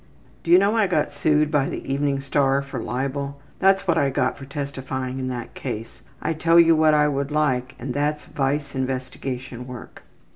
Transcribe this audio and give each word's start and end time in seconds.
``Do 0.43 0.47
you 0.49 0.57
know 0.57 0.75
I 0.75 0.87
got 0.87 1.11
sued 1.11 1.51
by 1.51 1.69
the 1.69 1.85
Evening 1.93 2.21
Star 2.21 2.63
for 2.63 2.79
libbel. 2.79 3.35
That's 3.59 3.87
what 3.87 3.99
I 3.99 4.09
got 4.09 4.35
for 4.35 4.45
testifying 4.45 5.19
in 5.19 5.27
that 5.27 5.53
case. 5.53 6.01
I 6.23 6.33
tell 6.33 6.59
you 6.59 6.75
what 6.75 6.95
I 6.95 7.07
would 7.07 7.29
like 7.29 7.75
and 7.77 7.93
that's 7.93 8.25
vice 8.25 8.73
investigation 8.73 9.67
work.'' 9.67 10.01